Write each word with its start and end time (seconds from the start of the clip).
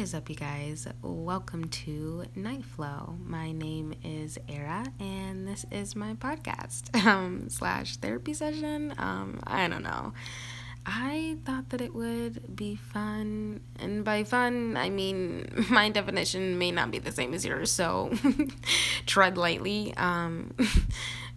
What 0.00 0.04
is 0.04 0.14
up, 0.14 0.30
you 0.30 0.34
guys? 0.34 0.88
Welcome 1.02 1.68
to 1.68 2.24
Night 2.34 2.64
Flow. 2.64 3.18
My 3.22 3.52
name 3.52 3.92
is 4.02 4.38
Era, 4.48 4.86
and 4.98 5.46
this 5.46 5.66
is 5.70 5.94
my 5.94 6.14
podcast 6.14 7.04
um, 7.06 7.50
slash 7.50 7.98
therapy 7.98 8.32
session. 8.32 8.94
Um, 8.96 9.40
I 9.46 9.68
don't 9.68 9.82
know. 9.82 10.14
I 10.86 11.36
thought 11.44 11.68
that 11.68 11.82
it 11.82 11.94
would 11.94 12.56
be 12.56 12.76
fun, 12.76 13.60
and 13.78 14.02
by 14.02 14.24
fun, 14.24 14.78
I 14.78 14.88
mean 14.88 15.66
my 15.70 15.90
definition 15.90 16.56
may 16.56 16.70
not 16.70 16.90
be 16.90 16.98
the 16.98 17.12
same 17.12 17.34
as 17.34 17.44
yours, 17.44 17.70
so 17.70 18.10
tread 19.04 19.36
lightly. 19.36 19.92
Um, 19.98 20.54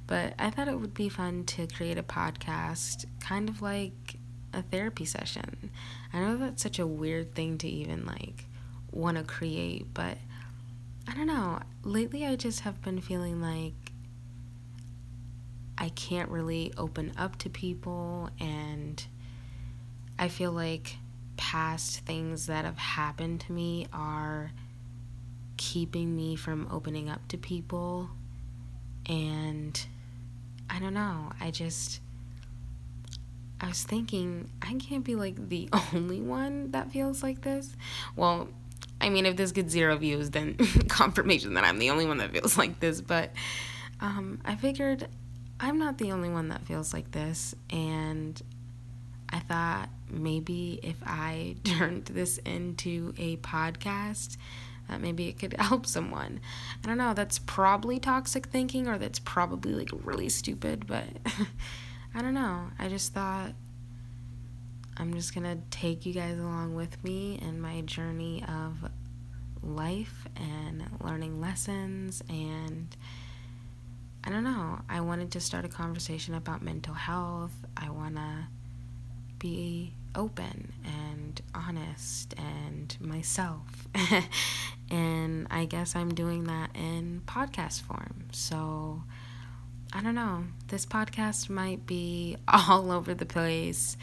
but 0.07 0.36
I 0.39 0.52
thought 0.52 0.70
it 0.70 0.80
would 0.80 0.93
be 0.93 1.09
fun 1.09 1.43
to 1.48 1.68
create 1.68 1.98
a 1.98 2.04
podcast, 2.04 3.07
kind 3.20 3.50
of 3.50 3.61
like 3.61 4.16
a 4.54 4.61
therapy 4.61 5.04
session. 5.04 5.70
I 6.14 6.21
know 6.21 6.38
that's 6.38 6.64
such 6.64 6.80
a 6.80 6.88
weird 6.88 7.36
thing 7.36 7.57
to 7.57 7.68
even 7.68 8.05
like 8.05 8.45
want 8.93 9.17
to 9.17 9.23
create, 9.23 9.93
but 9.93 10.17
I 11.07 11.13
don't 11.13 11.27
know. 11.27 11.59
Lately, 11.84 12.25
I 12.25 12.35
just 12.35 12.61
have 12.61 12.81
been 12.81 13.01
feeling 13.01 13.41
like 13.41 13.73
I 15.77 15.89
can't 15.89 16.29
really 16.29 16.73
open 16.77 17.13
up 17.17 17.37
to 17.39 17.49
people, 17.49 18.29
and 18.39 19.05
I 20.17 20.29
feel 20.29 20.51
like 20.51 20.98
past 21.35 21.99
things 22.01 22.48
that 22.48 22.65
have 22.65 22.77
happened 22.77 23.41
to 23.41 23.51
me 23.51 23.87
are 23.91 24.51
keeping 25.57 26.15
me 26.15 26.35
from 26.35 26.67
opening 26.71 27.09
up 27.09 27.27
to 27.29 27.37
people. 27.37 28.09
And 29.07 29.79
I 30.70 30.79
don't 30.79 30.93
know. 30.93 31.31
I 31.41 31.51
just 31.51 31.99
I 33.63 33.67
was 33.67 33.84
thinking, 33.84 34.49
I 34.62 34.73
can't 34.73 35.05
be 35.05 35.15
like 35.15 35.49
the 35.49 35.70
only 35.93 36.20
one 36.20 36.71
that 36.71 36.91
feels 36.91 37.23
like 37.23 37.41
this. 37.41 37.75
Well, 38.15 38.49
I 39.03 39.09
mean, 39.09 39.25
if 39.25 39.35
this 39.35 39.52
gets 39.52 39.71
zero 39.71 39.98
views, 39.98 40.30
then 40.30 40.55
confirmation 40.88 41.55
that 41.55 41.63
I'm 41.63 41.77
the 41.77 41.89
only 41.89 42.05
one 42.05 42.17
that 42.17 42.31
feels 42.31 42.57
like 42.57 42.79
this. 42.79 43.01
But 43.01 43.32
um, 43.99 44.40
I 44.46 44.55
figured 44.55 45.07
I'm 45.59 45.77
not 45.77 45.98
the 45.98 46.12
only 46.12 46.29
one 46.29 46.49
that 46.49 46.65
feels 46.65 46.93
like 46.93 47.12
this. 47.12 47.54
And 47.70 48.41
I 49.29 49.40
thought 49.40 49.90
maybe 50.09 50.79
if 50.81 50.96
I 51.05 51.55
turned 51.63 52.05
this 52.05 52.37
into 52.40 53.13
a 53.18 53.37
podcast, 53.37 54.37
that 54.87 55.01
maybe 55.01 55.27
it 55.27 55.37
could 55.37 55.54
help 55.59 55.85
someone. 55.85 56.40
I 56.84 56.87
don't 56.87 56.98
know, 56.98 57.13
that's 57.13 57.40
probably 57.40 57.99
toxic 57.99 58.48
thinking 58.48 58.87
or 58.87 58.98
that's 58.98 59.20
probably 59.20 59.74
like 59.74 59.90
really 60.04 60.29
stupid, 60.29 60.87
but. 60.87 61.07
I 62.15 62.21
don't 62.21 62.35
know. 62.35 62.68
I 62.77 62.90
just 62.90 63.13
thought 63.13 63.54
I'm 64.97 65.13
just 65.13 65.34
going 65.34 65.46
to 65.46 65.62
take 65.69 66.06
you 66.06 66.13
guys 66.13 66.38
along 66.38 66.75
with 66.75 67.03
me 67.03 67.40
in 67.41 67.59
my 67.59 67.81
journey 67.81 68.44
of 68.47 68.90
life 69.62 70.28
and 70.36 70.84
learning 71.02 71.40
lessons 71.40 72.22
and 72.30 72.96
I 74.25 74.30
don't 74.30 74.44
know. 74.44 74.80
I 74.88 75.02
wanted 75.02 75.31
to 75.31 75.41
start 75.41 75.66
a 75.66 75.69
conversation 75.69 76.34
about 76.34 76.62
mental 76.62 76.94
health. 76.94 77.53
I 77.75 77.90
want 77.90 78.16
to 78.16 78.47
be 79.38 79.94
open 80.16 80.72
and 80.86 81.41
honest 81.53 82.34
and 82.38 82.96
myself. 83.02 83.88
and 84.90 85.47
I 85.52 85.66
guess 85.66 85.96
I'm 85.96 86.14
doing 86.14 86.46
that 86.46 86.69
in 86.74 87.22
podcast 87.25 87.81
form. 87.81 88.28
So 88.31 89.03
I 89.91 90.02
don't 90.02 90.16
know. 90.16 90.46
This 90.68 90.86
podcast 90.86 91.50
might 91.50 91.86
be 91.86 92.38
all 92.47 92.91
over 92.91 93.14
the 93.14 93.25
place. 93.25 93.97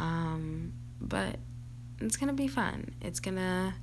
Um, 0.00 0.72
but 0.98 1.36
it's 2.00 2.16
to 2.28 2.34
be 2.34 2.48
fun. 2.48 2.94
It's 3.02 3.20
to, 3.36 3.74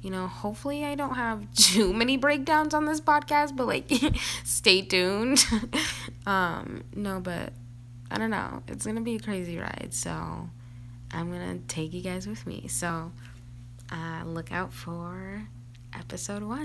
you 0.00 0.10
know, 0.10 0.28
hopefully 0.28 0.84
I 0.84 0.94
don't 0.94 1.14
have 1.16 1.52
too 1.54 1.92
many 1.92 2.16
breakdowns 2.16 2.72
on 2.72 2.86
this 2.86 3.00
podcast, 3.00 3.56
but 3.56 3.66
like, 3.66 3.90
stay 4.44 4.82
tuned. 4.82 5.44
um, 6.26 6.84
no, 6.94 7.20
but 7.20 7.52
I 8.10 8.18
don't 8.18 8.30
know. 8.30 8.62
It's 8.68 8.84
to 8.96 9.02
be 9.02 9.16
a 9.16 9.20
crazy 9.20 9.58
ride. 9.58 9.88
So 9.90 10.48
I'm 11.10 11.30
to 11.58 11.66
take 11.66 11.92
you 11.92 12.00
guys 12.00 12.28
with 12.28 12.46
me. 12.46 12.68
So 12.68 13.10
uh, 13.90 14.22
look 14.24 14.52
out 14.52 14.72
for 14.72 15.48
episode 15.92 16.44
one. 16.44 16.64